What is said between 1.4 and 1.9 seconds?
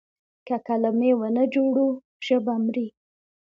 جوړو